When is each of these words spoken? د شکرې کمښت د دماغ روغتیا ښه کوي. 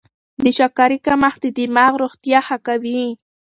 د 0.43 0.45
شکرې 0.57 0.97
کمښت 1.05 1.39
د 1.43 1.47
دماغ 1.57 1.93
روغتیا 2.03 2.39
ښه 2.47 2.57
کوي. 2.67 3.03